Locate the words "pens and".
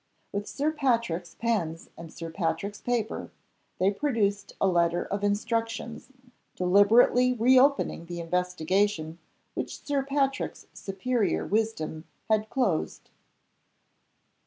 1.35-2.11